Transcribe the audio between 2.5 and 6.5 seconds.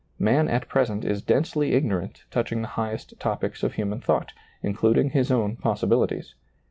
the highest topics of human thought, including his own possibilities.